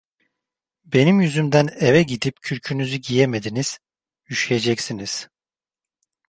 Benim 0.85 1.21
yüzümden 1.21 1.67
eve 1.79 2.03
gidip 2.03 2.41
kürkünüzü 2.41 2.97
giyemediniz, 2.97 3.79
üşüyeceksiniz! 4.29 5.27